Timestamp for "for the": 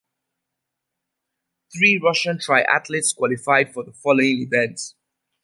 3.71-3.93